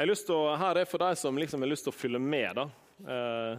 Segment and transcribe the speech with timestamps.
[0.00, 1.92] Jeg har lyst til å, her er for de som liksom har lyst til å
[1.92, 2.56] følge med.
[2.56, 2.62] da.
[3.12, 3.58] Eh,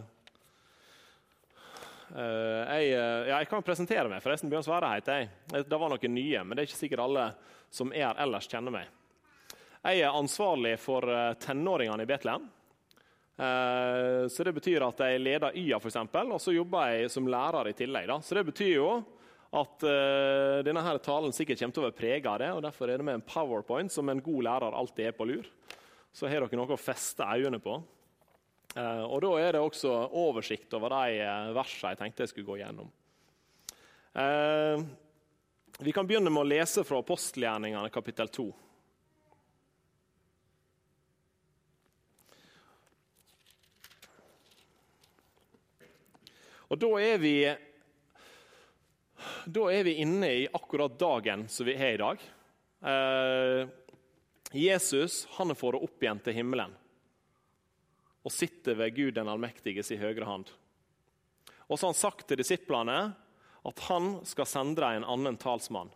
[2.18, 4.18] eh, jeg, eh, ja, jeg kan presentere meg.
[4.24, 4.50] forresten.
[4.50, 5.28] Bjørn Sverre heter jeg.
[5.70, 7.28] Det var noen nye, men det er ikke sikkert alle
[7.70, 8.90] som er her ellers, kjenner meg.
[9.84, 11.06] Jeg er ansvarlig for
[11.46, 12.50] tenåringene i Betlehem.
[13.38, 17.70] Eh, så Det betyr at jeg leder YA, eksempel, og så jobber jeg som lærer
[17.70, 18.08] i tillegg.
[18.08, 18.18] Da.
[18.18, 19.04] Så Det betyr jo
[19.52, 19.78] at
[20.64, 22.50] denne her talen sikkert kommer til å være preget av det.
[22.50, 25.46] og Derfor er det med en powerpoint som en god lærer alltid er på lur
[26.12, 27.78] så har dere noe å feste øynene på.
[28.76, 32.48] Eh, og Da er det også oversikt over de eh, versene jeg tenkte jeg skulle
[32.48, 32.90] gå gjennom.
[34.16, 34.84] Eh,
[35.82, 38.46] vi kan begynne med å lese fra apostelgjerningene kapittel 2.
[46.72, 47.36] Og da er vi
[49.52, 52.22] da er vi inne i akkurat dagen som vi er i dag.
[54.52, 56.74] Jesus han er fått opp igjen til himmelen
[58.22, 60.50] og sitter ved Gud den allmektige i høyre hand.
[61.66, 62.98] Og så har han sagt til disiplene
[63.66, 65.90] at han skal sende dem en annen talsmann.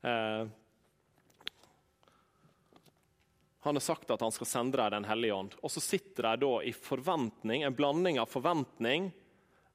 [0.00, 0.46] Eh,
[3.62, 5.54] han har sagt at han skal sende dem Den hellige ånd.
[5.62, 9.12] Og så sitter de da i forventning, en blanding av forventning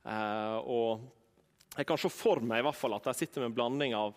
[0.04, 1.06] eh, og
[1.78, 4.16] Jeg kan se for meg i hvert fall at de sitter med en blanding av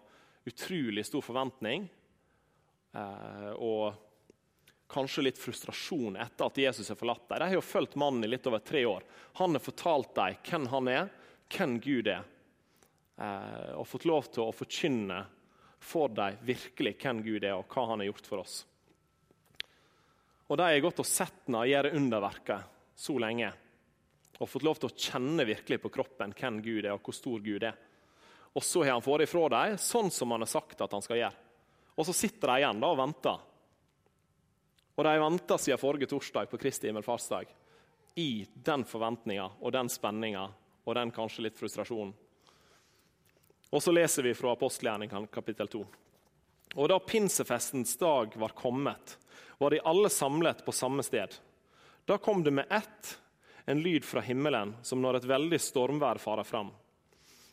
[0.49, 1.85] utrolig stor forventning
[2.91, 3.95] og
[4.91, 7.39] kanskje litt frustrasjon etter at Jesus har forlatt dem.
[7.39, 9.05] De har jo fulgt mannen i litt over tre år.
[9.39, 11.11] Han har fortalt dem hvem han er,
[11.51, 12.25] hvem Gud er,
[13.19, 15.21] eh, og fått lov til å forkynne
[15.81, 18.57] for dem virkelig hvem Gud er, og hva han har gjort for oss.
[20.51, 23.53] Og De har gått og sett ham gjøre underverket så lenge
[24.41, 27.43] og fått lov til å kjenne virkelig på kroppen hvem Gud er, og hvor stor
[27.45, 27.77] Gud er.
[28.57, 31.21] Og så har han fått ifra dem, sånn som han har sagt at han skal
[31.21, 31.50] gjøre.
[31.97, 33.47] Og så sitter de igjen da og venter.
[34.97, 37.49] Og de venta siden forrige torsdag på Kristi himmelfartsdag
[38.21, 40.49] i den forventninga og den spenninga
[40.85, 42.13] og den kanskje litt frustrasjonen.
[43.71, 45.85] Og så leser vi fra apostelgjerningen kapittel 2.
[46.75, 49.17] Og da pinsefestens dag var kommet,
[49.59, 51.35] var de alle samlet på samme sted.
[52.05, 53.19] Da kom det med ett
[53.65, 56.71] en lyd fra himmelen som når et veldig stormvær farer fram,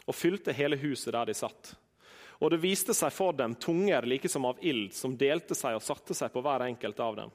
[0.06, 1.76] og fylte hele huset der de satt.
[2.40, 5.86] Og det viste seg for dem tunger like som av ild, som delte seg og
[5.86, 7.34] satte seg på hver enkelt av dem.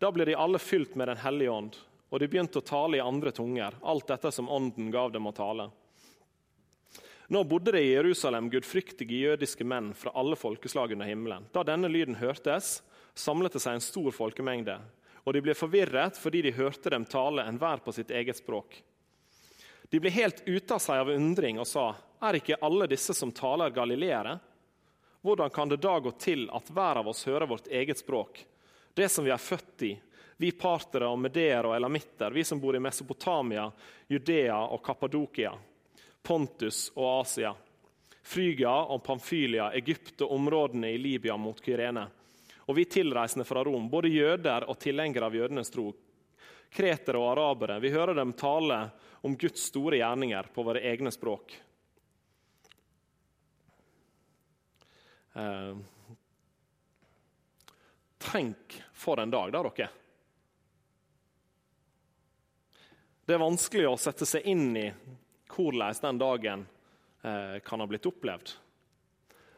[0.00, 1.76] Da ble de alle fylt med Den hellige ånd,
[2.08, 5.36] og de begynte å tale i andre tunger, alt dette som ånden gav dem å
[5.36, 5.68] tale.
[7.30, 11.44] Nå bodde det i Jerusalem gudfryktige jødiske menn fra alle folkeslag under himmelen.
[11.52, 12.80] Da denne lyden hørtes,
[13.14, 14.80] samlet det seg en stor folkemengde,
[15.22, 18.80] og de ble forvirret fordi de hørte dem tale enhver på sitt eget språk.
[19.90, 23.32] De ble helt ute av seg av undring og sa:" Er ikke alle disse som
[23.32, 24.38] taler galileere?
[25.22, 28.44] Hvordan kan det da gå til at hver av oss hører vårt eget språk,
[28.94, 29.90] det som vi er født i,
[30.36, 33.66] vi partere og medeere og elamitter, vi som bor i Mesopotamia,
[34.08, 35.52] Judea og Kappadokia,
[36.22, 37.54] Pontus og Asia,
[38.22, 42.06] Frygia og Pamfylia, Egypt og områdene i Libya mot Kyrene,
[42.64, 45.90] og vi tilreisende fra Rom, både jøder og tilhengere av jødenes tro,
[46.70, 48.82] kretere og arabere, vi hører dem tale
[49.26, 51.56] om Guds store gjerninger på våre egne språk.
[55.32, 55.76] Eh,
[58.18, 59.90] tenk for en dag, da, dere.
[63.24, 64.88] Det er vanskelig å sette seg inn i
[65.50, 66.66] hvordan den dagen
[67.22, 68.54] eh, kan ha blitt opplevd.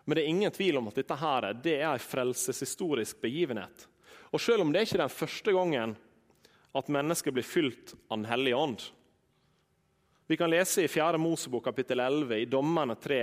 [0.04, 3.86] Men det er ingen tvil om at dette her, det er en frelseshistorisk begivenhet.
[4.32, 5.94] Og Selv om det ikke er den første gangen
[6.72, 8.82] at mennesket blir fylt av Den hellige ånd
[10.26, 11.18] Vi kan lese i 4.
[11.18, 13.22] Mosebok kapittel 11, i Dommerne 3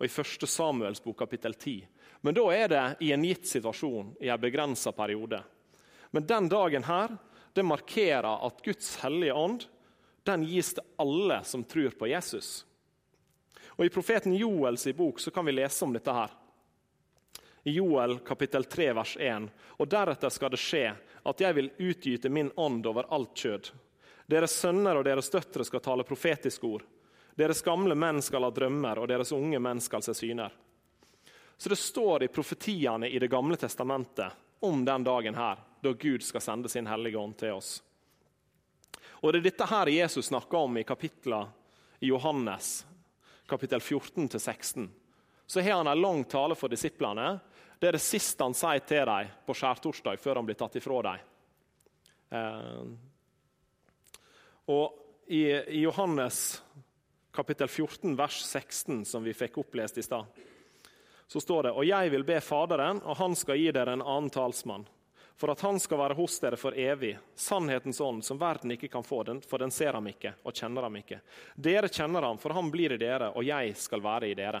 [0.00, 0.48] og i 1.
[0.48, 1.86] Samuels bok kapittel 10.
[2.20, 5.42] Men da er det i en gitt situasjon i en begrensa periode.
[6.10, 7.12] Men den dagen her,
[7.52, 9.66] det markerer at Guds hellige ånd
[10.24, 12.64] den gis til alle som tror på Jesus.
[13.76, 16.12] Og I profeten Joels bok så kan vi lese om dette.
[16.12, 16.30] her.
[17.64, 19.48] I Joel kapittel 3 vers 1.
[19.76, 23.70] Og deretter skal det skje at jeg vil utgyte min ånd over alt kjød.
[24.30, 26.84] Deres sønner og deres døtre skal tale profetiske ord.
[27.34, 30.52] Deres gamle menn skal ha drømmer, og deres unge menn skal se syner.
[31.56, 36.22] Så det står i profetiene i Det gamle testamentet om den dagen her, da Gud
[36.22, 37.82] skal sende sin hellige ånd til oss.
[39.20, 41.48] Og Det er dette her Jesus snakker om i kapitlet
[42.00, 42.86] i Johannes,
[43.46, 44.88] kapittel 14-16.
[45.46, 47.40] Så har han en lang tale for disiplene.
[47.80, 50.98] Det er det siste han sier til dem på skjærtorsdag før han blir tatt ifra
[51.06, 51.22] dem.
[52.36, 52.82] Eh,
[54.68, 54.98] og
[55.32, 55.40] i,
[55.80, 56.60] Johannes
[57.32, 60.24] kapittel 14, vers 16, som vi fikk opplest i stad,
[61.26, 64.28] så står det Og jeg vil be Faderen, og han skal gi dere en annen
[64.34, 64.84] talsmann,
[65.40, 69.06] for at han skal være hos dere for evig, sannhetens ånd, som verden ikke kan
[69.06, 71.22] få, den, for den ser ham ikke og kjenner ham ikke.
[71.56, 74.60] Dere kjenner ham, for han blir i dere, og jeg skal være i dere.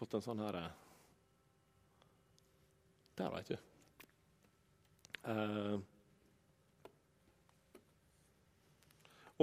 [0.00, 0.70] Fått en sånn her eh,
[3.20, 3.56] Der, veit du.
[5.20, 5.76] Uh,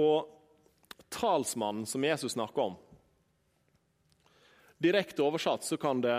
[0.02, 0.32] og
[1.14, 2.74] talsmannen som Jesus snakker om
[4.82, 6.16] Direkte oversatt så kan det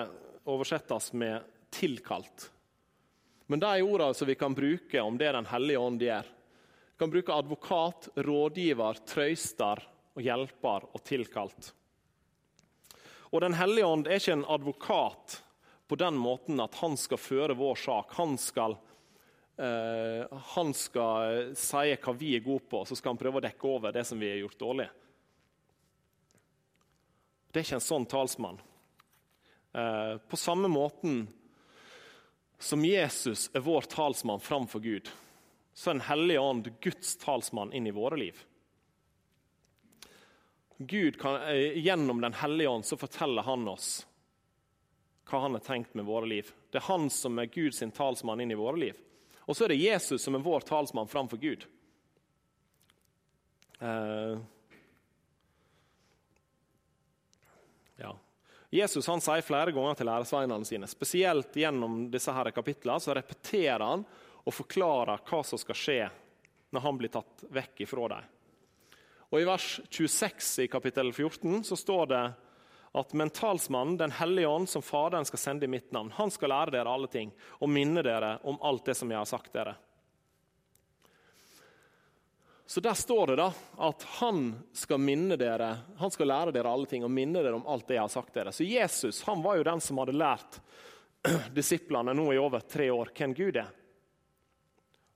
[0.48, 2.50] oversettes med 'tilkalt'.
[3.48, 7.12] Men de ordene som vi kan bruke om det Den hellige ånd gjør, vi kan
[7.12, 9.84] bruke advokat, rådgiver, trøyster,
[10.16, 11.74] og hjelper og tilkalt.
[13.30, 15.40] Og Den hellige ånd er ikke en advokat
[15.90, 18.14] på den måten at han skal føre vår sak.
[18.18, 18.78] Han skal,
[19.58, 23.70] eh, han skal si hva vi er gode på, så skal han prøve å dekke
[23.70, 24.90] over det som vi har gjort dårlig.
[27.50, 28.60] Det er ikke en sånn talsmann.
[29.74, 31.28] Eh, på samme måten
[32.60, 35.10] som Jesus er vår talsmann framfor Gud,
[35.74, 38.46] så er Den hellige ånd Guds talsmann inn i våre liv.
[40.80, 44.06] Gud kan, eh, Gjennom Den hellige ånd så forteller han oss
[45.30, 46.48] hva han har tenkt med våre liv.
[46.72, 48.96] Det er han som er Guds talsmann inn i våre liv.
[49.46, 51.68] Og så er det Jesus som er vår talsmann framfor Gud.
[53.81, 54.40] Uh,
[58.00, 58.16] Ja.
[58.70, 63.84] Jesus han sier flere ganger til læresveinene sine, spesielt gjennom disse her kapitlene, så repeterer
[63.84, 64.06] han
[64.46, 66.02] og forklarer hva som skal skje
[66.70, 68.30] når han blir tatt vekk ifra dem.
[69.30, 72.24] Og I vers 26 i kapittel 14 så står det
[72.98, 76.74] at mentalsmannen, Den hellige ånd, som Faderen skal sende i mitt navn, han skal lære
[76.74, 79.76] dere alle ting og minne dere om alt det som jeg har sagt dere.
[82.66, 86.90] Så Der står det da at han skal minne dere, han skal lære dere alle
[86.90, 88.52] ting og minne dere om alt det jeg har sagt dere.
[88.52, 90.60] Så Jesus han var jo den som hadde lært
[91.54, 93.72] disiplene nå i over tre år hvem Gud er,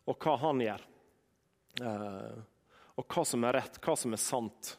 [0.05, 0.89] og hva han gjør.
[2.99, 4.75] Og hva som er rett, hva som er sant.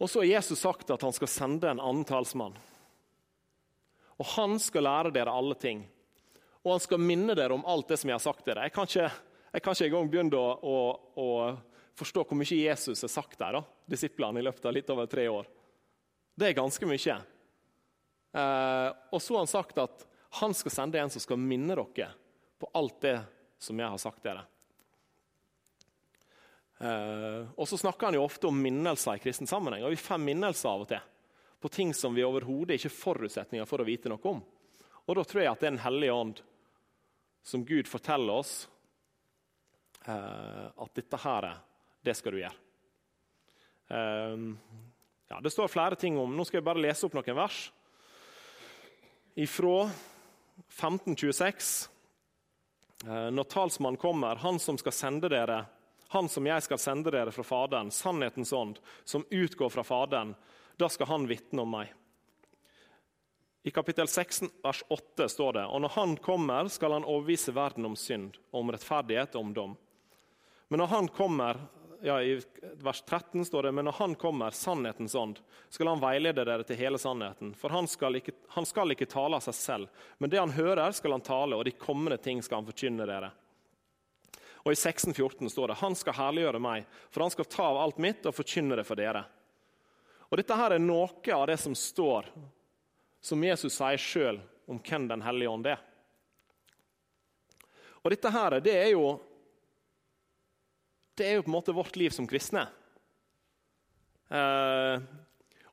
[0.00, 2.54] Og så har Jesus sagt at han skal sende en annen talsmann.
[4.20, 5.82] Og han skal lære dere alle ting.
[6.64, 8.64] Og han skal minne dere om alt det som jeg har sagt dere.
[8.68, 9.10] Jeg kan ikke
[9.50, 10.76] jeg kan engang begynne å, å,
[11.18, 11.28] å
[11.98, 15.26] forstå hvor mye Jesus har sagt der, da, disiplene i løpet av litt over tre
[15.26, 15.48] år.
[16.38, 17.16] Det er ganske mye.
[18.30, 20.06] Eh, og så har han sagt at
[20.38, 22.12] han skal sende en som skal minne dere
[22.60, 23.16] på alt det
[23.58, 24.46] som jeg har sagt dere.
[26.80, 29.84] Eh, og så snakker han jo ofte om minnelser i kristen sammenheng.
[29.84, 31.06] og Vi får minnelser av og til
[31.60, 34.38] på ting som vi overhodet ikke har forutsetninger for å vite noe om.
[35.06, 36.40] Og Da tror jeg at det er en hellig ånd
[37.44, 38.68] som Gud forteller oss
[40.04, 41.56] Eh, at dette her,
[42.02, 42.60] det skal du gjøre.
[43.92, 44.36] Eh,
[45.28, 47.58] ja, det står flere ting om Nå skal jeg bare lese opp noen vers.
[49.36, 49.90] Ifra
[50.70, 51.74] 1526.
[53.04, 55.62] Eh, når talsmannen kommer, han som skal sende dere,
[56.10, 60.34] han som jeg skal sende dere fra Faderen, sannhetens ånd, som utgår fra Faderen,
[60.76, 61.92] da skal han vitne om meg.
[63.62, 67.86] I kapittel 16 vers 8 står det og når han kommer, skal han overvise verden
[67.86, 69.76] om synd, om rettferdighet og om dom.
[70.68, 71.60] Men når han kommer,
[72.02, 72.40] ja, I
[72.80, 76.80] vers 13 står det men når han kommer, sannhetens ånd, skal han veilede dere til
[76.80, 77.52] hele sannheten.
[77.54, 80.90] For han skal, ikke, han skal ikke tale av seg selv, men det han hører,
[80.96, 83.30] skal han tale, og de kommende ting skal han forkynne dere.
[84.64, 88.00] Og I 1614 står det han skal herliggjøre meg, for han skal ta av alt
[88.02, 89.24] mitt og forkynne det for dere.
[90.30, 92.28] Og Dette her er noe av det som står,
[93.20, 94.40] som Jesus sier sjøl
[94.70, 95.80] om hvem Den hellige ånd er.
[98.00, 99.18] Og Dette her, det er jo
[101.20, 102.62] det er jo på en måte vårt liv som kristne.
[104.32, 105.02] Eh,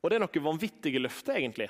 [0.02, 1.70] og det er noe vanvittige løfter, egentlig.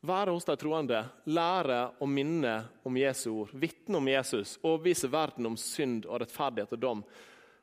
[0.00, 2.52] Være hos de troende, lære og minne
[2.86, 7.00] om Jesu ord, vitne om Jesus, overbevise verden om synd og rettferdighet og dom.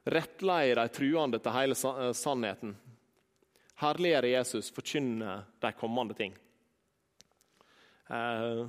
[0.04, 2.74] Rettleie de truende til hele eh, sannheten.
[3.80, 6.36] Herliggjøre Jesus, forkynne de kommende ting.
[8.12, 8.66] Eh,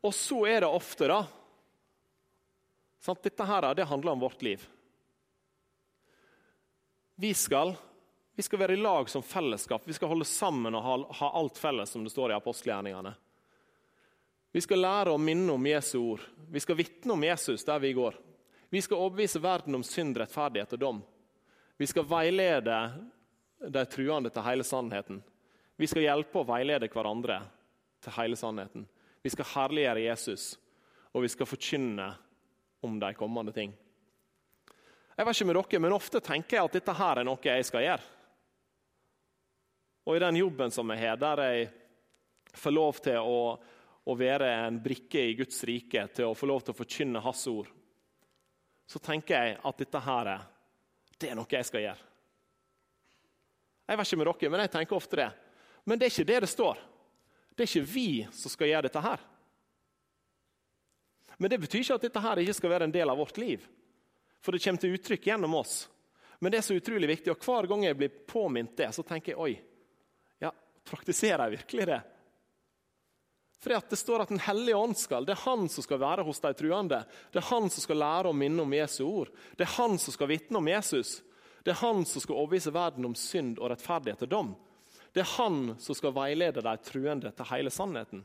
[0.00, 1.20] og så er det ofte da,
[3.04, 3.20] sant?
[3.22, 4.64] dette her, det handler om vårt liv.
[7.20, 7.76] Vi skal,
[8.40, 9.82] vi skal, være i lag som fellesskap.
[9.84, 13.10] Vi skal holde sammen og ha, ha alt felles, som det står i apostelgjerningene.
[14.56, 16.22] Vi skal lære å minne om Jesu ord.
[16.48, 18.14] Vi skal vitne om Jesus der vi går.
[18.72, 21.02] Vi skal overbevise verden om synd, rettferdighet og dom.
[21.76, 22.78] Vi skal veilede
[23.76, 25.18] de truende til hele sannheten.
[25.76, 27.36] Vi skal hjelpe og veilede hverandre
[28.00, 28.86] til hele sannheten.
[29.20, 30.46] Vi skal herliggjøre Jesus,
[31.12, 32.06] og vi skal forkynne
[32.88, 33.76] om de kommende ting.
[35.12, 37.68] Jeg vet ikke med dere, men Ofte tenker jeg at dette her er noe jeg
[37.68, 38.08] skal gjøre.
[40.06, 41.68] Og i den jobben som jeg har, der jeg
[42.56, 43.40] får lov til å,
[44.04, 47.44] å være en brikke i Guds rike, til å få lov til å forkynne Hans
[47.50, 47.68] ord,
[48.90, 50.30] så tenker jeg at dette her,
[51.20, 52.06] det er noe jeg skal gjøre.
[53.90, 55.28] Jeg vet ikke med dere, men jeg tenker ofte det.
[55.84, 56.80] Men det er ikke det det står.
[57.54, 59.22] Det er ikke vi som skal gjøre dette her.
[61.40, 63.64] Men det betyr ikke at dette her ikke skal være en del av vårt liv.
[64.40, 65.82] For det kommer til uttrykk gjennom oss.
[66.40, 69.34] Men det er så utrolig viktig, og hver gang jeg blir påminnet det, så tenker
[69.34, 69.54] jeg oi,
[70.90, 72.00] praktiserer jeg virkelig det?
[73.60, 76.40] For Det står at Den hellige ånd skal, det er han som skal være hos
[76.40, 77.04] de truende.
[77.32, 79.28] Det er han som skal lære og minne om Jesu ord.
[79.56, 81.20] Det er han som skal vitne om Jesus.
[81.62, 84.54] Det er han som skal overbevise verden om synd og rettferdighet og dom.
[85.12, 88.24] Det er han som skal veilede de truende til hele sannheten.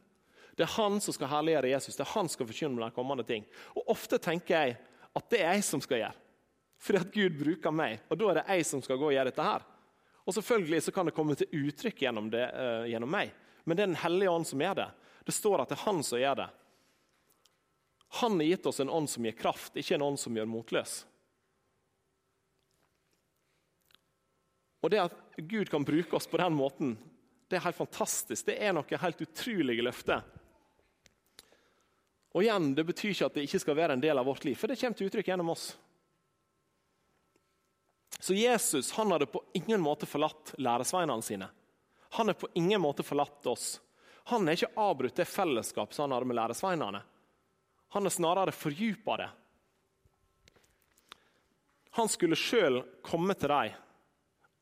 [0.56, 1.98] Det er han som skal herliggjøre Jesus.
[1.98, 3.44] Det er han som skal forkynne de kommende ting.
[3.76, 4.78] Og Ofte tenker jeg
[5.16, 6.22] at det er jeg som skal gjøre.
[6.80, 9.32] Fordi at Gud bruker meg, og da er det jeg som skal gå og gjøre
[9.32, 9.64] dette her.
[10.26, 13.84] Og selvfølgelig så kan det komme til uttrykk gjennom, det, uh, gjennom meg, men det
[13.84, 14.88] er Den hellige ånd som gjør det.
[15.26, 16.48] Det står at det er han som gjør det.
[18.22, 21.04] Han har gitt oss en ånd som gir kraft, ikke en ånd som gjør motløs.
[24.86, 25.16] Og Det at
[25.50, 26.94] Gud kan bruke oss på den måten,
[27.50, 28.46] det er helt fantastisk.
[28.46, 30.20] Det er noe helt utrolig løfte.
[32.36, 34.56] Og igjen, Det betyr ikke at det ikke skal være en del av vårt liv,
[34.56, 35.74] for det kommer til uttrykk gjennom oss.
[38.20, 41.50] Så Jesus han hadde på ingen måte forlatt læresveinene sine.
[42.16, 43.82] Han har på ingen måte forlatt oss.
[44.24, 47.02] Han har ikke avbrutt det fellesskapet han hadde med læresveinene.
[47.90, 49.30] Han har snarere fordypa det.
[51.96, 53.76] Han skulle sjøl komme til dem,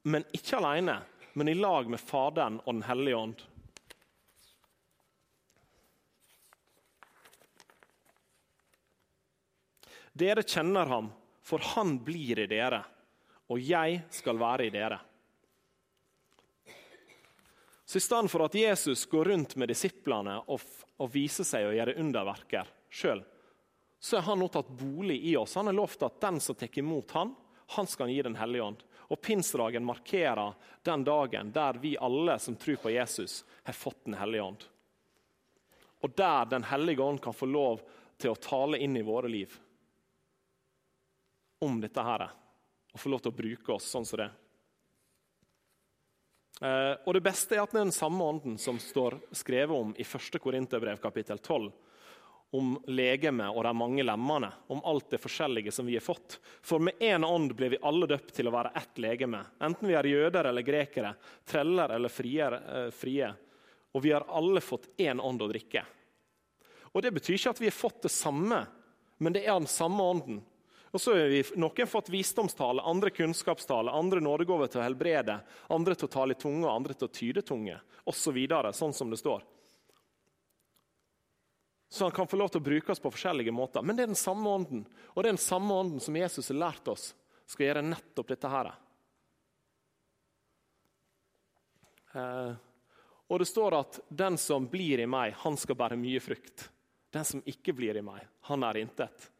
[0.03, 0.99] men ikke alene,
[1.33, 3.45] men i lag med Faderen og Den hellige ånd.
[10.13, 11.09] Dere kjenner ham,
[11.41, 12.83] for han blir i dere
[13.53, 14.97] og jeg skal være i dere.
[17.85, 20.63] Så I stedet for at Jesus går rundt med disiplene og,
[20.97, 23.21] og viser seg å gjøre underverker sjøl,
[24.01, 25.53] så er han nå tatt bolig i oss.
[25.59, 27.35] Han har lovt at den som tar imot han,
[27.77, 28.81] han skal gi Den hellige ånd.
[29.13, 34.17] Og Pinsdagen markerer den dagen der vi alle som tror på Jesus, har fått Den
[34.17, 34.65] hellige ånd.
[36.01, 37.85] Og der Den hellige ånd kan få lov
[38.17, 39.53] til å tale inn i våre liv
[41.63, 42.27] om dette her
[42.93, 44.29] og få lov til å bruke oss sånn som det.
[46.61, 49.95] Eh, og Det beste er at det er den samme ånden som står skrevet om
[49.97, 50.37] i 1.
[50.39, 51.71] Korinterbrev kapittel 12,
[52.53, 56.37] om legeme og de mange lemmene, om alt det forskjellige som vi har fått.
[56.61, 59.97] For med én ånd blir vi alle døpt til å være ett legeme, enten vi
[59.97, 61.15] er jøder eller grekere,
[61.49, 63.33] treller eller eh, frie.
[63.93, 65.83] Og vi har alle fått én ånd å drikke.
[66.93, 68.61] Og Det betyr ikke at vi har fått det samme,
[69.17, 70.43] men det er den samme ånden.
[70.93, 75.39] Og så har vi noen fått visdomstale, andre kunnskapstale, andre nådegaver til å helbrede,
[75.73, 78.37] andre til å tale i tunge andre til å tyde tunge, osv.
[78.45, 79.41] Så sånn som det står.
[81.89, 83.81] Så han kan få lov til å brukes på forskjellige måter.
[83.81, 86.61] Men det er den samme ånden, og det er den samme ånden som Jesus har
[86.61, 87.11] lært oss
[87.49, 88.71] skal gjøre nettopp dette her.
[92.13, 92.53] Eh,
[93.33, 96.69] og det står at 'den som blir i meg, han skal bære mye frukt'.
[97.11, 99.32] Den som ikke blir i meg, han er intet.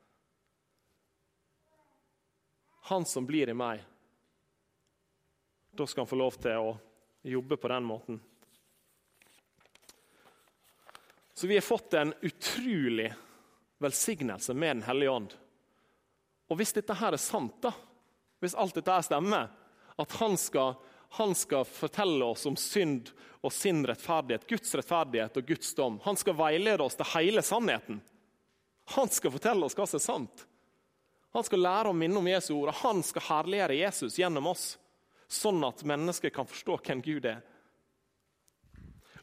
[2.89, 3.83] Han som blir i meg.
[5.71, 6.73] Da skal han få lov til å
[7.23, 8.19] jobbe på den måten.
[11.33, 13.13] Så vi har fått en utrolig
[13.77, 15.33] velsignelse med Den hellige ånd.
[16.51, 17.71] Og hvis dette her er sant, da,
[18.43, 19.49] hvis alt dette her stemmer,
[19.97, 20.75] at han skal,
[21.17, 23.09] han skal fortelle oss om synd
[23.41, 28.01] og sin rettferdighet, Guds rettferdighet og Guds dom Han skal veilede oss til hele sannheten.
[28.95, 30.45] Han skal fortelle oss hva som er sant.
[31.33, 34.67] Han skal lære å minne om Jesu ord, og han skal herliggjøre Jesus gjennom oss,
[35.25, 37.41] sånn at mennesker kan forstå hvem Gud er.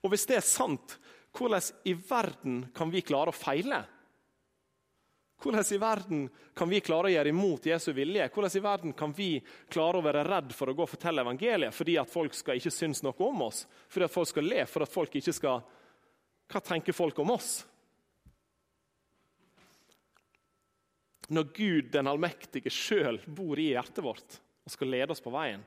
[0.03, 0.97] Og Hvis det er sant,
[1.37, 3.85] hvordan i verden kan vi klare å feile?
[5.41, 6.25] Hvordan i verden
[6.57, 8.27] kan vi klare å gjøre imot Jesu vilje?
[8.29, 9.31] Hvordan i verden kan vi
[9.73, 12.73] klare å være redd for å gå og fortelle evangeliet fordi at folk skal ikke
[12.75, 13.63] synes noe om oss?
[13.89, 15.63] Fordi at folk skal le, for at folk ikke skal
[16.51, 17.61] Hva tenker folk om oss?
[21.31, 25.63] Når Gud den allmektige sjøl bor i hjertet vårt og skal lede oss på veien.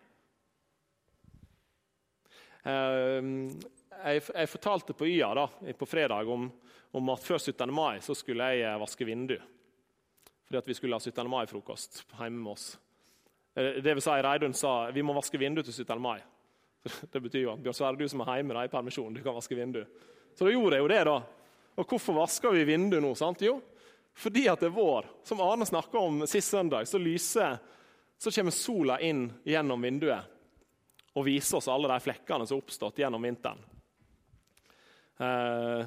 [2.68, 3.50] Ehm,
[4.04, 6.50] jeg, fortalte på YA da, på fredag om,
[6.92, 7.74] om, at før 17.
[7.74, 9.36] mai så skulle jeg eh, vaske vindu.
[10.44, 11.24] Fordi at vi skulle ha 17.
[11.32, 12.68] mai-frokost hjemme med oss.
[13.56, 16.00] Eh, det vil si, Reidun sa vi må vaske vindu til 17.
[16.02, 16.20] mai.
[17.12, 19.36] Det betyr jo at Bjørn Sverre, du som er hjemme da, i permisjon, du kan
[19.36, 19.86] vaske vindu.
[20.36, 21.04] Så da gjorde jeg jo det.
[21.08, 21.20] da.
[21.80, 23.14] Og hvorfor vasker vi vindu nå?
[23.16, 23.42] sant?
[23.46, 23.62] Jo,
[24.14, 25.08] fordi at det er vår.
[25.24, 27.58] Som Arne snakka om sist søndag, så lyser,
[28.18, 30.30] så kommer sola inn gjennom vinduet.
[31.14, 33.60] og viser oss alle de flekkene som har oppstått gjennom vinteren.
[35.22, 35.86] Eh,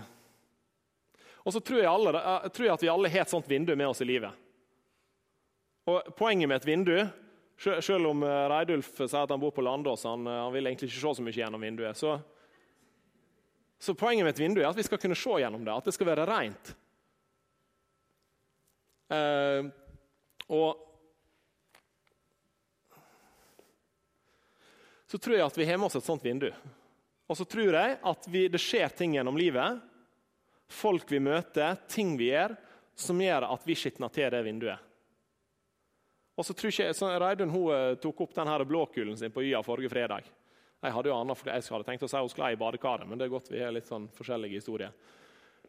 [1.43, 3.89] og så tror jeg, alle, jeg tror at vi alle har et sånt vindu med
[3.89, 4.31] oss i livet.
[5.91, 6.95] Og Poenget med et vindu,
[7.59, 10.93] selv om eh, Reidulf sier at han bor på Landås, han, eh, han vil egentlig
[10.93, 12.17] ikke se så mye gjennom vinduet, så,
[13.79, 15.95] så poenget med et vindu er at vi skal kunne se gjennom det, at det
[15.99, 16.77] skal være rent.
[19.13, 19.69] Eh,
[20.47, 20.83] og
[25.07, 26.49] så tror jeg at vi har med oss et sånt vindu.
[27.27, 29.79] Og så tror jeg at vi, det skjer ting gjennom livet,
[30.71, 32.57] folk vi møter, ting vi gjør,
[32.97, 34.83] som gjør at vi skitner til det vinduet.
[36.37, 39.63] Og så tror jeg, så Reidun hun eh, tok opp den blåkulen sin på Y-a
[39.65, 40.27] forrige fredag.
[40.83, 43.27] Jeg hadde jo annet, jeg hadde tenkt å si hun skulle i badekaret, men det
[43.27, 44.93] er godt vi har litt sånn forskjellige historier.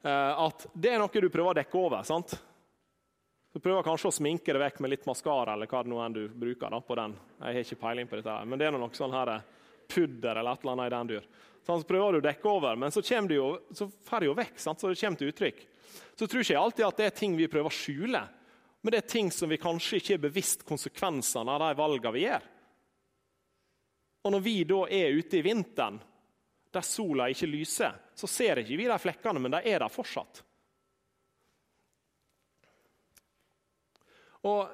[0.03, 2.03] Eh, at det er noe du prøver å dekke over.
[2.03, 2.35] sant?
[3.57, 6.13] Du prøver kanskje å sminke det vekk med litt maskara eller hva det nå enn
[6.13, 6.69] du bruker.
[6.69, 7.15] da, på den.
[7.39, 9.47] Jeg har ikke peiling på dette, her, men det er noe sånn her eh,
[9.89, 11.25] pudder eller et eller annet i den dyr.
[11.65, 14.37] Sånn, så prøver du å dekke over, men så det jo, så får det jo
[14.37, 14.61] vekk.
[14.61, 14.79] Sant?
[14.79, 15.65] så det kommer til uttrykk.
[16.13, 18.23] Så tror ikke jeg alltid at det er ting vi prøver å skjule,
[18.85, 22.25] men det er ting som vi kanskje ikke er bevisst konsekvensene av de valgene vi
[22.27, 22.49] gjør.
[24.21, 25.97] Og Når vi da er ute i vinteren,
[26.69, 30.45] der sola ikke lyser, så ser ikke vi de flekkene, men de er der fortsatt.
[34.45, 34.67] Og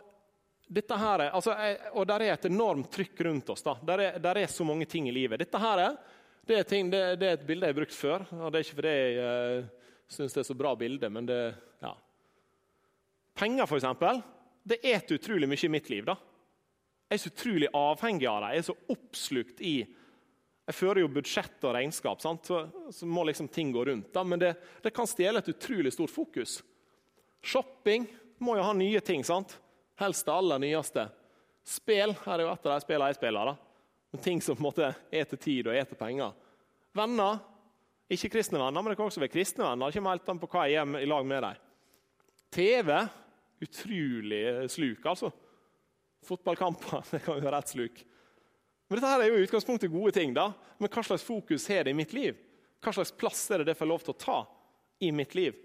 [0.74, 1.54] dette her, altså,
[1.94, 3.64] og der er et enormt trykk rundt oss.
[3.66, 3.76] da.
[3.86, 5.40] Der er, der er så mange ting i livet.
[5.40, 5.84] Dette her,
[6.48, 8.26] det, er ting, det, det er et bilde jeg har brukt før.
[8.40, 9.72] og Det er ikke fordi jeg uh,
[10.16, 11.42] syns det er så bra bilde, men det
[11.84, 11.94] ja.
[13.38, 14.22] Penger, eksempel,
[14.64, 16.08] det eter utrolig mye i mitt liv.
[16.08, 16.18] da.
[17.10, 18.54] Jeg er så utrolig avhengig av det.
[18.54, 19.76] Jeg er så oppslukt i
[20.64, 22.48] Jeg fører jo budsjett og regnskap, sant?
[22.48, 22.62] Så,
[22.96, 24.14] så må liksom ting gå rundt.
[24.16, 24.24] Da.
[24.24, 26.62] Men det, det kan stjele et utrolig stort fokus.
[27.44, 28.08] Shopping
[28.40, 29.24] må jo ha nye ting.
[29.24, 29.60] sant?
[30.00, 31.08] Helst det aller nyeste.
[31.64, 33.52] Spill er jo et av de spillene jeg spiller.
[33.52, 34.20] da.
[34.22, 36.34] Ting som på en måte er til tid og er til penger.
[36.94, 37.40] Venner.
[38.12, 39.90] Ikke kristne venner, men det kan også være kristne venner.
[39.90, 41.62] Det kommer an på hva jeg gjør i lag med dem.
[42.54, 42.92] TV.
[43.64, 45.32] Utrolig sluk, altså.
[46.28, 48.04] Fotballkamper det kan jo være rett sluk.
[48.88, 50.34] Men dette her er jo i utgangspunktet gode ting.
[50.36, 50.52] da.
[50.78, 52.38] Men hva slags fokus har det i mitt liv?
[52.84, 54.40] Hva slags plass er det det får lov til å ta
[55.02, 55.56] i mitt liv?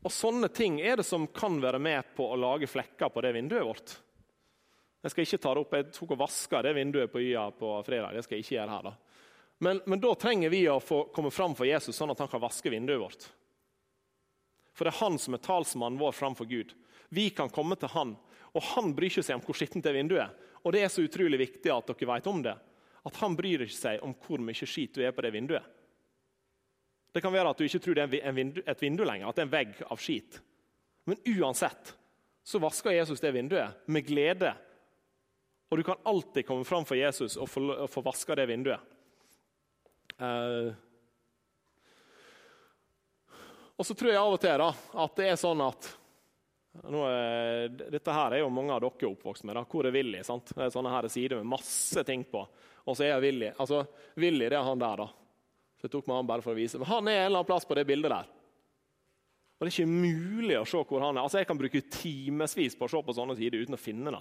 [0.00, 3.34] Og Sånne ting er det som kan være med på å lage flekker på det
[3.36, 3.96] vinduet vårt.
[5.00, 7.72] Jeg skal ikke ta det opp, jeg tok og vaska det vinduet på Y-a på
[7.84, 8.14] fredag.
[8.14, 8.94] det skal jeg ikke gjøre her da.
[9.60, 12.40] Men, men, da trenger vi å få komme fram for Jesus, sånn at han kan
[12.40, 13.26] vaske vinduet vårt.
[14.72, 16.72] For det er han som er talsmannen vår framfor Gud.
[17.12, 18.14] Vi kan komme til han,
[18.56, 20.32] og han bryr ikke seg om hvor skittent det vinduet er.
[20.64, 22.56] Og det er så utrolig viktig at dere vet om det.
[23.04, 25.64] At han bryr ikke seg om hvor mye skit du er på det vinduet.
[27.12, 29.42] Det kan være at du ikke tror det er vindu, et vindu lenger, at det
[29.42, 30.38] er en vegg av skit.
[31.10, 31.94] Men uansett
[32.46, 34.52] så vasker Jesus det vinduet med glede.
[35.70, 38.86] Og du kan alltid komme fram for Jesus og få, og få vaska det vinduet.
[40.20, 40.70] Uh,
[43.80, 44.68] og så tror jeg av og til da,
[45.04, 45.86] at det er sånn at
[46.80, 49.56] er, Dette her er jo mange av dere oppvokst med.
[49.56, 49.64] Da.
[49.66, 50.20] Hvor er Willy?
[50.26, 50.52] Sant?
[50.54, 52.44] Det er sånne her sider med masse ting på.
[52.84, 53.82] Og så er Willy altså,
[54.20, 55.08] Willy det er han der, da.
[55.80, 56.76] Så jeg tok med han bare for å vise.
[56.76, 58.28] Men han er en eller annen plass på det bildet der.
[59.56, 61.22] Og Det er ikke mulig å se hvor han er.
[61.24, 64.20] Altså Jeg kan bruke timevis på å se på sånne sider uten å finne det.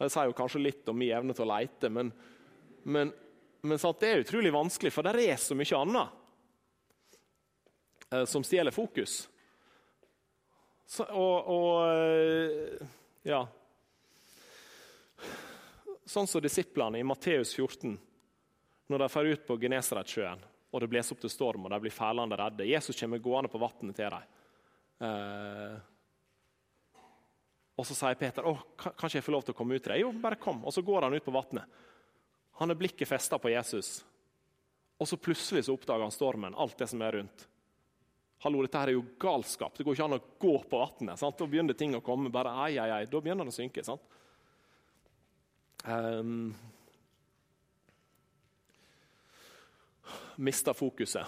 [0.00, 2.10] Det sier jo kanskje litt om min evne til å leite, men,
[2.82, 3.12] men,
[3.62, 6.08] men det er utrolig vanskelig, for det er så mye annet
[8.10, 9.28] eh, som stjeler fokus.
[10.84, 12.88] Så, og, og eh,
[13.24, 13.46] ja
[16.04, 17.94] Sånn som disiplene i Matteus 14
[18.88, 20.44] når de drar ut på Genesaretsjøen
[20.74, 22.66] og det blåser opp til storm og de blir fælende redde.
[22.66, 24.24] Jesus kommer gående på vannet til dem.
[25.06, 25.76] Eh,
[27.78, 29.94] og Så sier Peter å, kan ikke jeg få lov til å komme ut til
[29.94, 30.02] deg.
[30.02, 30.64] Jo, bare kom.
[30.66, 31.78] Og Så går han ut på vannet.
[32.58, 34.04] Han har blikket festa på Jesus.
[34.98, 37.48] Og så plutselig så oppdager han stormen, alt det som er rundt.
[38.44, 39.74] Hallo, dette her er jo galskap.
[39.74, 41.22] Det går ikke an å gå på vannet.
[41.22, 42.30] Da begynner ting å komme.
[42.34, 43.06] bare ei, ei, ei.
[43.10, 43.86] Da begynner det å synke.
[43.86, 44.02] sant?
[45.84, 46.52] Um,
[50.36, 51.26] mister fokuset.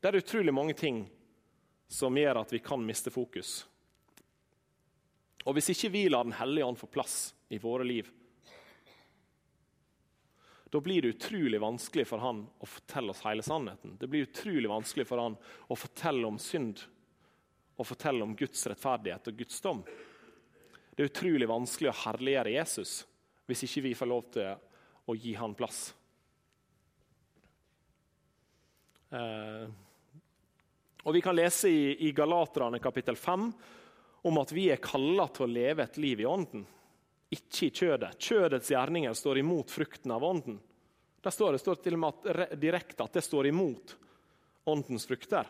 [0.00, 1.04] Det er utrolig mange ting
[1.88, 3.66] som gjør at vi kan miste fokus.
[5.44, 8.08] Og Hvis ikke vi lar Den hellige ånd få plass i våre liv,
[10.72, 13.98] da blir det utrolig vanskelig for han å fortelle oss hele sannheten.
[14.00, 15.34] Det blir utrolig vanskelig for han
[15.68, 16.80] å fortelle om synd
[17.76, 19.82] og fortelle om Guds rettferdighet og Guds dom.
[20.96, 23.06] Det er utrolig vanskelig å herliggjøre Jesus
[23.50, 24.48] hvis ikke vi får lov til
[25.04, 25.92] å gi han plass.
[25.92, 25.96] Eh,
[31.02, 33.52] og Vi kan lese i, i Galaterne kapittel 5
[34.22, 36.66] om at vi er kalla til å leve et liv i Ånden.
[37.32, 38.18] ikke i kjødet.
[38.20, 40.60] Kjødets gjerninger står imot frukten av ånden.
[41.22, 43.96] Der står det, står til og med at, direkte at det står imot
[44.68, 45.48] åndens frukter.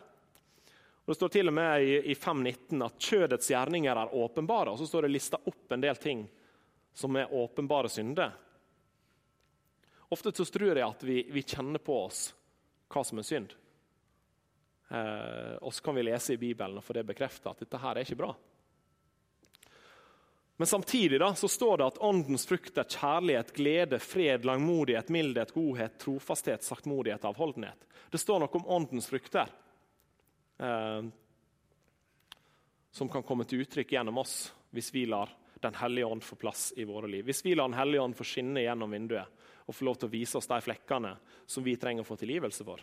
[1.03, 4.71] Og det står til og med i, i 5.19 at kjødets gjerninger er åpenbare.
[4.71, 6.23] Og så står det lista opp en del ting
[6.95, 8.31] som er åpenbare synder.
[10.13, 12.29] Ofte så tror jeg at vi, vi kjenner på oss
[12.93, 13.53] hva som er synd.
[14.93, 17.97] Eh, og så kan vi lese i Bibelen og få det bekrefta at dette her
[17.97, 18.33] er ikke bra.
[20.61, 25.55] Men samtidig da, så står det at åndens frukt er kjærlighet, glede, fred, langmodighet, mildhet,
[25.57, 27.89] godhet, trofasthet, saktmodighet, avholdenhet.
[28.13, 29.49] Det står noe om åndens frukter
[30.61, 31.09] eh,
[32.93, 34.37] som kan komme til uttrykk gjennom oss
[34.77, 37.25] hvis vi lar Den hellige ånd få plass i våre liv.
[37.25, 40.13] Hvis vi lar Den hellige ånd få skinne gjennom vinduet og få lov til å
[40.13, 41.15] vise oss de flekkene
[41.47, 42.83] som vi trenger å få tilgivelse for.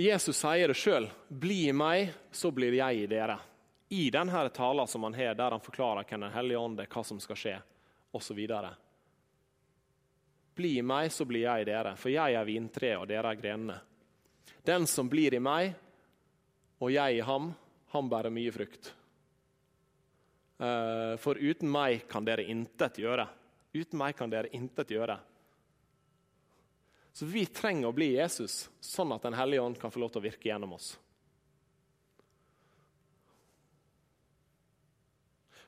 [0.00, 1.10] Jesus sier det sjøl.
[1.28, 3.38] 'Bli i meg, så blir jeg i dere'.
[3.90, 7.04] I denne talen som han har, der han forklarer hvem Den hellige ånd er, hva
[7.04, 7.56] som skal skje,
[8.12, 8.38] osv.
[10.54, 13.40] Bli i meg, så blir jeg i dere, for jeg er vintreet, og dere er
[13.40, 13.80] grenene.
[14.64, 15.74] Den som blir i meg,
[16.78, 17.52] og jeg i ham,
[17.90, 18.92] han bærer mye frukt.
[20.60, 23.24] Eh, for uten meg kan dere intet gjøre.
[23.72, 25.16] Uten meg kan dere intet gjøre.
[27.16, 30.20] Så vi trenger å bli Jesus, sånn at Den hellige ånd kan få lov til
[30.20, 30.92] å virke gjennom oss.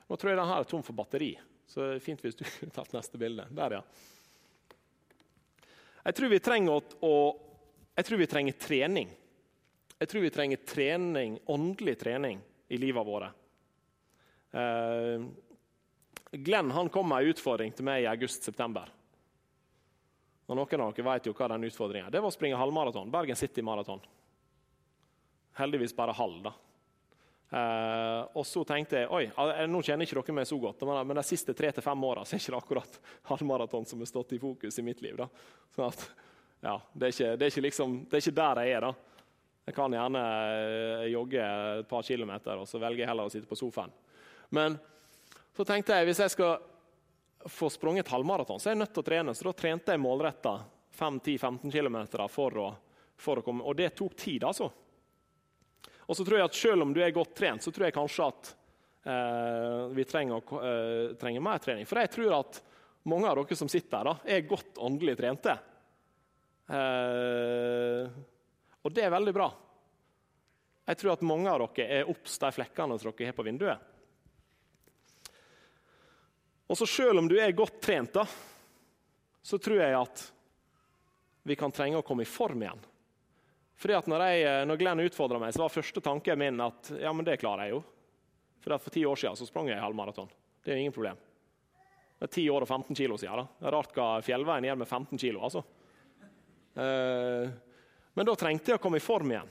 [0.07, 1.33] Nå tror jeg den her er tom for batteri,
[1.65, 3.47] så det er fint hvis du kunne tatt neste bilde.
[3.49, 3.83] Der, ja.
[6.03, 7.13] Jeg tror vi trenger, å,
[7.97, 9.13] jeg tror vi trenger trening.
[9.97, 13.31] Jeg tror vi trenger trening, åndelig trening i livet våre.
[14.53, 15.25] Uh,
[16.33, 18.89] Glenn han kom med en utfordring til meg i august-september.
[20.49, 22.13] Og Noen av dere vet jo hva den utfordringen er.
[22.13, 23.11] Det var å springe halvmaraton.
[23.13, 24.01] Bergen City Maraton.
[25.57, 26.53] Heldigvis bare halv, da.
[27.53, 29.27] Uh, og så tenkte jeg oi,
[29.69, 32.39] nå kjenner ikke dere meg så godt, men, de siste tre til fem åra er
[32.39, 32.95] ikke det akkurat
[33.29, 35.19] halvmaraton som har stått i fokus i mitt liv.
[35.21, 35.27] da.
[35.75, 36.05] Sånn at,
[36.65, 38.87] ja, det er, ikke, det, er liksom, det er, ikke, der jeg er.
[38.87, 39.29] da.
[39.69, 40.23] Jeg kan gjerne
[41.13, 43.93] jogge et par kilometer, og så velger jeg heller å sitte på sofaen.
[44.53, 44.77] Men
[45.55, 49.07] så tenkte jeg hvis jeg skal få sprunget halvmaraton, så er jeg nødt til å
[49.07, 49.35] trene.
[49.35, 50.55] Så da trente jeg målretta
[50.93, 51.97] 5-10-15 km
[52.29, 52.59] for,
[53.17, 54.69] for å komme Og det tok tid, altså.
[56.03, 58.29] Og så tror jeg at Selv om du er godt trent, så tror jeg kanskje
[58.29, 58.53] at
[59.09, 61.87] eh, vi trenger, eh, trenger, mer trening.
[61.89, 62.61] For jeg tror at
[63.09, 65.57] mange av dere som sitter her, da, er godt åndelig trente.
[66.69, 68.21] Eh,
[68.83, 69.49] og det er veldig bra.
[70.83, 73.89] Jeg tror at mange av dere er obs de flekkene som dere har på vinduet.
[76.67, 78.23] Og så Selv om du er godt trent, da,
[79.43, 80.23] så tror jeg at
[81.43, 82.79] vi kan trenge å komme i form igjen.
[83.75, 87.11] Fordi at når, jeg, når Glenn utfordra meg, så var første tanken min at ja,
[87.11, 87.83] men det klarer jeg jo.
[88.63, 90.29] For For ti år siden så sprang jeg halvmaraton.
[90.63, 91.19] Det er jo ingen problem.
[92.23, 93.35] Det er 10 år og 15 kilo siden.
[93.35, 93.59] Da.
[93.59, 95.41] Det er rart hva fjellveien gjør med 15 kilo.
[95.43, 95.63] altså.
[96.79, 97.49] Eh,
[98.13, 99.49] men da trengte jeg å komme i form igjen.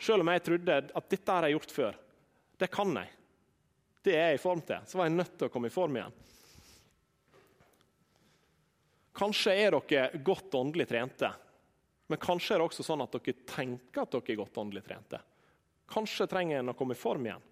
[0.00, 1.98] Selv om jeg trodde at dette har jeg gjort før.
[2.56, 3.12] Det kan jeg.
[4.02, 4.84] Det er jeg i form til.
[4.86, 6.18] Så var jeg nødt til å komme i form igjen.
[9.20, 11.28] Kanskje er dere godt åndelig trente,
[12.08, 15.20] men kanskje er det også sånn at dere tenker at dere er godt åndelig trente.
[15.90, 17.46] Kanskje trenger en å komme i form igjen.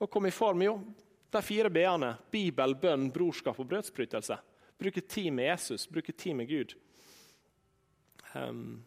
[0.00, 0.78] Å komme i form, jo,
[1.30, 4.38] de fire b-ene Bibel, bønn, brorskap og brødsbrytelse.
[4.80, 6.72] Bruke tid med Jesus, bruke tid med Gud.
[8.32, 8.80] Um,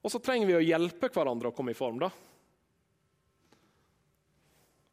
[0.00, 1.98] og så trenger vi å hjelpe hverandre å komme i form.
[1.98, 2.12] da.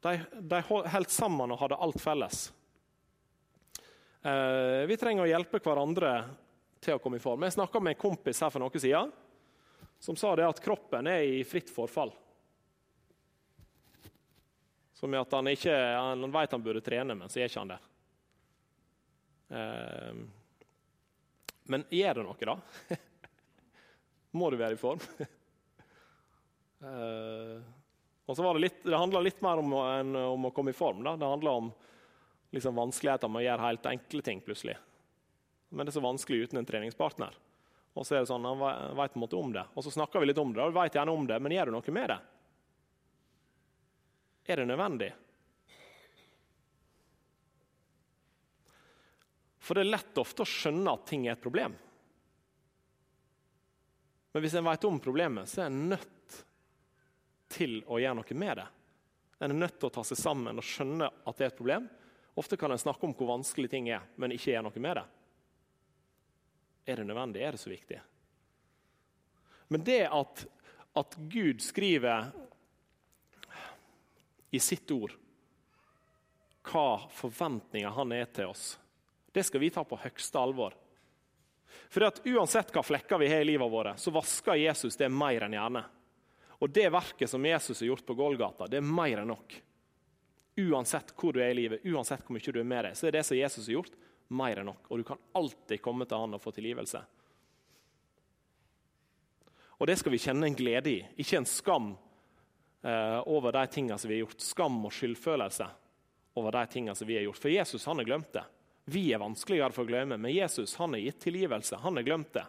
[0.04, 2.46] De, de holdt sammen og hadde alt felles.
[4.24, 6.12] Eh, vi trenger å hjelpe hverandre
[6.84, 7.44] til å komme i form.
[7.48, 9.12] Jeg snakka med en kompis her for noen siden
[10.04, 12.12] som sa det at kroppen er i fritt forfall.
[14.94, 17.72] Som i at han ikke han vet han burde trene, men så er ikke han
[17.72, 17.80] det.
[19.56, 20.24] Eh,
[21.72, 22.58] men gjør det noe, da?
[24.39, 25.00] Må du være i form?
[26.92, 27.83] eh,
[28.26, 30.78] og så var Det litt, det handla litt mer om, enn om å komme i
[30.78, 31.04] form.
[31.04, 31.18] Da.
[31.20, 31.72] Det handla om
[32.56, 34.78] liksom, vanskeligheter med å gjøre helt enkle ting plutselig.
[35.70, 37.36] Men det er så vanskelig uten en treningspartner.
[37.94, 38.62] Og så er det sånn, Han
[38.98, 39.66] vet på en måte om det.
[39.76, 41.70] Og så snakker vi litt om det, og du vet gjerne om det, men gjør
[41.70, 42.20] du noe med det?
[44.48, 45.12] Er det nødvendig?
[49.64, 51.76] For det er lett ofte å skjønne at ting er et problem.
[54.34, 56.40] Men hvis en vet om problemet, så er en nødt
[57.54, 58.68] til å gjøre noe med det.
[59.44, 61.88] En er nødt til å ta seg sammen og skjønne at det er et problem.
[62.39, 65.06] Ofte kan en snakke om hvor vanskelig ting er, men ikke gjøre noe med det.
[66.86, 67.44] Er det nødvendig?
[67.44, 68.00] Er det så viktig?
[69.72, 70.46] Men det at,
[71.00, 72.32] at Gud skriver
[74.54, 75.13] i sitt ord
[76.63, 78.78] hva forventninger han er til oss.
[79.34, 80.76] Det skal vi ta på høyeste alvor.
[81.89, 85.58] For Uansett hva flekker vi har i livet vårt, så vasker Jesus det mer enn
[85.58, 85.84] gjerne.
[86.62, 89.56] Og Det verket som Jesus har gjort på Golgata, det er mer enn nok.
[90.63, 93.18] Uansett hvor du er i livet, uansett hvor mye du er med deg, så er
[93.18, 93.98] det som Jesus har gjort,
[94.34, 94.88] mer enn nok.
[94.89, 97.02] Og du kan alltid komme til han og få tilgivelse.
[99.82, 101.94] Og det skal vi kjenne en glede i, ikke en skam
[102.86, 104.46] eh, over de tingene som vi har gjort.
[104.46, 105.68] Skam og skyldfølelse
[106.39, 107.42] over de tingene som vi har gjort.
[107.42, 108.46] For Jesus han har glemt det.
[108.86, 111.82] Vi er vanskeligere for å glemme, men Jesus han har gitt tilgivelse.
[111.84, 112.46] Han har glemt det.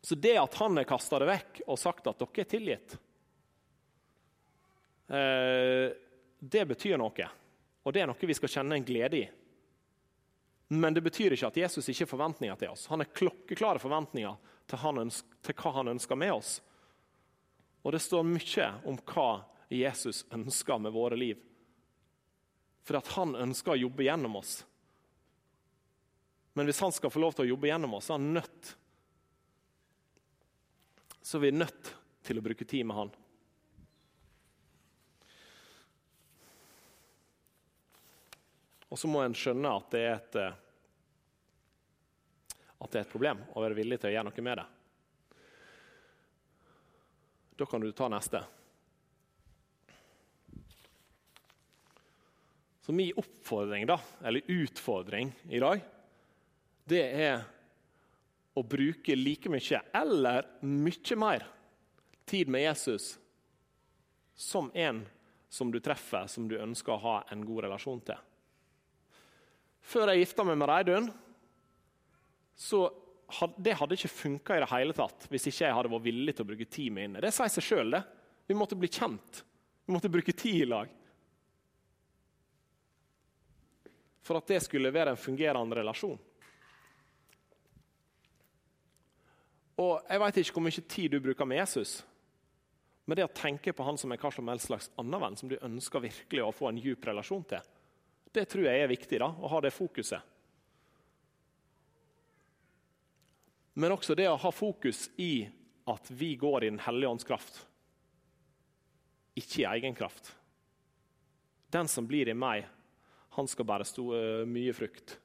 [0.00, 2.96] Så det at han har kasta det vekk og sagt at dere er tilgitt,
[5.12, 5.92] eh,
[6.42, 7.28] det betyr noe.
[7.82, 9.28] Og det er noe vi skal kjenne en glede i.
[10.72, 12.86] Men det betyr ikke at Jesus ikke har forventninger til oss.
[12.88, 16.52] Han har klokkeklare forventninger til, han til hva han ønsker med oss.
[17.82, 19.30] Og det står mye om hva
[19.72, 21.40] Jesus ønsker med våre liv.
[22.86, 24.62] For at han ønsker å jobbe gjennom oss.
[26.56, 28.72] Men hvis han skal få lov til å jobbe gjennom oss, er han nødt
[31.22, 31.92] Så er vi nødt
[32.26, 33.12] til å bruke tid med han.
[38.92, 40.58] Og så må en skjønne at det er et eh,
[42.82, 44.64] at det er et problem, og være villig til å gjøre noe med det.
[47.62, 48.40] Da kan du ta neste.
[52.82, 55.84] Så min oppfordring, da, eller utfordring i dag,
[56.90, 57.44] det er
[58.54, 61.46] å bruke like mye, eller mye mer,
[62.28, 63.16] tid med Jesus
[64.36, 65.02] som en
[65.52, 68.18] som du treffer, som du ønsker å ha en god relasjon til.
[69.82, 71.10] Før jeg gifta meg med Reidun,
[72.56, 72.86] så
[73.38, 76.34] had, det hadde ikke funka i det hele tatt hvis ikke jeg hadde vært villig
[76.36, 77.22] til å bruke tid med henne.
[77.24, 78.02] Det sier seg sjøl, det.
[78.48, 79.42] Vi måtte bli kjent.
[79.86, 80.92] Vi måtte bruke tid i lag.
[84.22, 86.18] for at det skulle være en fungerende relasjon.
[89.80, 92.02] Og Jeg vet ikke hvor mye tid du bruker med Jesus,
[93.06, 95.48] men det å tenke på han som er hva som helst slags annen venn, som
[95.50, 97.64] du ønsker virkelig å få en djup relasjon til,
[98.32, 99.18] det tror jeg er viktig.
[99.18, 100.20] da, å ha det fokuset.
[103.74, 105.48] Men også det å ha fokus i
[105.88, 107.66] at vi går i Den hellige ånds kraft,
[109.34, 110.34] ikke i egen kraft.
[111.72, 112.66] Den som blir i meg,
[113.32, 115.16] han skal bære eh, mye frukt.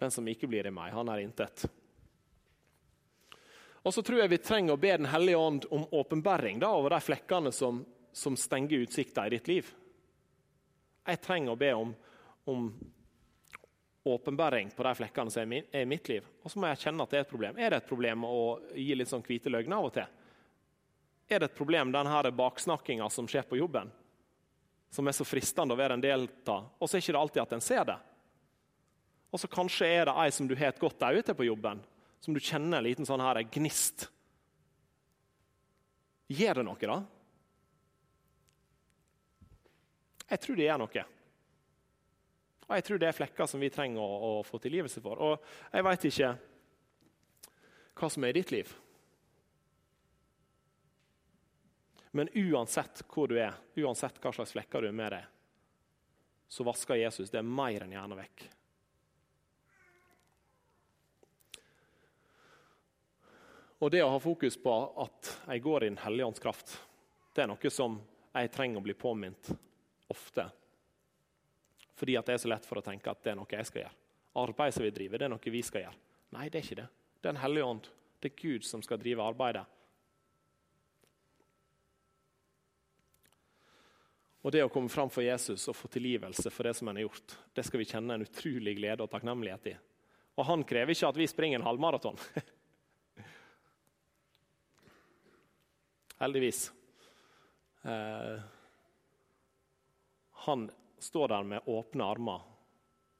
[0.00, 1.66] Den som ikke blir i meg, han er intet.
[3.84, 7.00] Og så tror jeg vi trenger å be Den hellige ånd om åpenbaring over de
[7.04, 9.70] flekkene som, som stenger utsikta i ditt liv.
[11.04, 11.90] Jeg trenger å be om,
[12.48, 12.70] om
[14.08, 16.24] åpenbaring på de flekkene som er i mitt liv.
[16.42, 17.58] Og så må jeg kjenne at det er et problem.
[17.60, 18.38] Er det et problem å
[18.72, 20.08] gi litt sånn hvite løgner av og til?
[21.28, 23.92] Er det et problem denne baksnakkinga som skjer på jobben?
[24.94, 26.68] som er så fristende å være en del av.
[26.78, 27.96] Og så er det ikke alltid at en ser det.
[29.34, 31.80] Og så kanskje er det ei som du har et godt øye til på jobben,
[32.24, 34.06] som du kjenner en liten sånn her gnist.
[36.32, 37.02] Gjør det noe, da?
[40.30, 41.04] Jeg tror det gjør noe.
[42.64, 45.20] Og jeg tror det er flekker som vi trenger å, å få tilgivelse for.
[45.20, 46.32] Og jeg veit ikke
[48.00, 48.72] hva som er i ditt liv.
[52.16, 53.52] Men uansett hvor du er,
[53.84, 55.28] uansett hva slags flekker du er med deg,
[56.48, 58.48] så vasker Jesus det mer enn gjerne vekk.
[63.84, 66.70] Og det å ha fokus på at jeg går i Den hellige ånds kraft,
[67.36, 67.98] det er noe som
[68.32, 69.50] jeg trenger å bli påminnet
[70.08, 70.46] ofte.
[71.92, 73.82] Fordi at det er så lett for å tenke at det er noe jeg skal
[73.82, 73.98] gjøre.
[74.40, 76.00] Arbeid som vi driver, det er noe vi skal gjøre.
[76.32, 76.88] Nei, det er ikke det.
[77.20, 77.90] Det er Den hellige ånd.
[78.24, 79.66] Det er Gud som skal drive arbeidet.
[84.44, 87.06] Og det å komme fram for Jesus og få tilgivelse for det som han har
[87.06, 89.78] gjort, det skal vi kjenne en utrolig glede og takknemlighet i.
[90.40, 92.16] Og han krever ikke at vi springer en halvmaraton.
[96.22, 96.72] Heldigvis.
[97.82, 98.40] Eh,
[100.46, 102.40] han står der med åpne armer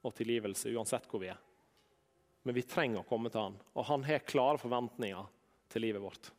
[0.05, 1.41] og tilgivelse uansett hvor vi er.
[2.45, 5.29] Men vi trenger å komme til han, og han har klare forventninger
[5.73, 6.31] til livet vårt.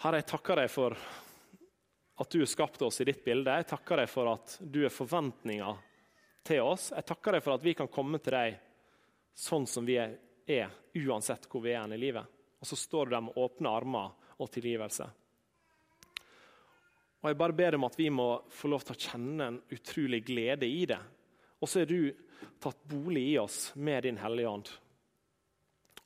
[0.00, 0.96] Herre, jeg takker deg for
[2.16, 3.52] at du har skapt oss i ditt bilde.
[3.60, 5.82] Jeg takker deg for at du er forventninger
[6.44, 6.90] til oss.
[6.94, 8.58] Jeg takker deg for at vi kan komme til deg
[9.34, 12.33] sånn som vi er, uansett hvor vi er i livet.
[12.64, 15.04] Og så står du der med åpne armer og tilgivelse.
[17.20, 20.22] Og Jeg bare ber om at vi må få lov til å kjenne en utrolig
[20.24, 21.00] glede i det.
[21.60, 22.08] Og så er du
[22.60, 24.70] tatt bolig i oss med din Hellige Ånd.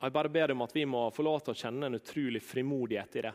[0.00, 2.42] Og Jeg bare ber om at vi må få lov til å kjenne en utrolig
[2.42, 3.34] frimodighet i det.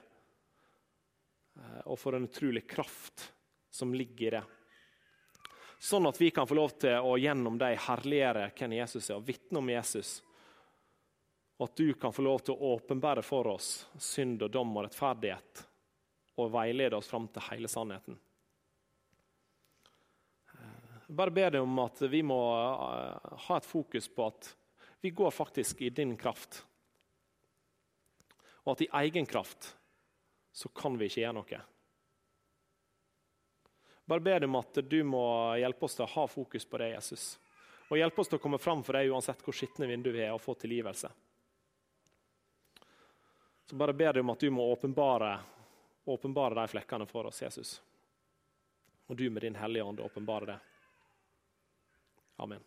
[1.64, 3.30] eh, og for en utrolig kraft
[3.72, 4.44] som ligger i det.
[5.80, 9.28] Sånn at vi kan få lov til å gjennom deg herligere hvem Jesus er, og
[9.32, 10.22] vitne om Jesus.
[11.63, 13.69] At du kan få lov til å åpenbære for oss
[14.02, 15.63] synd og dom og rettferdighet,
[16.36, 18.17] og veilede oss fram til hele sannheten.
[21.04, 24.49] Jeg bare ber deg om at vi må eh, ha et fokus på at
[25.04, 26.63] vi går faktisk i din kraft.
[28.63, 29.73] Og at i egen kraft
[30.52, 31.60] så kan vi ikke gjøre noe.
[34.10, 35.26] Bare ber deg om at du må
[35.60, 37.28] hjelpe oss til å ha fokus på det, Jesus.
[37.91, 40.41] Og hjelpe oss til å komme fram for deg uansett hvor skitne vi er, og
[40.43, 41.12] få tilgivelse.
[43.74, 45.40] Så bare ber deg om at du må åpenbare,
[46.06, 47.72] åpenbare de flekkene for oss, Jesus.
[49.10, 50.58] Og du med din Hellige Ånd åpenbare det.
[52.38, 52.62] Amen.